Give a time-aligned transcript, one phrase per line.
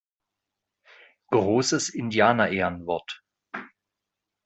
[1.27, 3.21] Großes Indianerehrenwort!